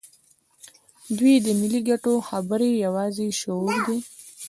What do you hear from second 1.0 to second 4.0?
دوی د ملي ګټو خبرې یوازې شعار دي.